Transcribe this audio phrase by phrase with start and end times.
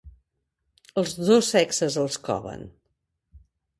[1.01, 2.65] Els dos sexes els coven.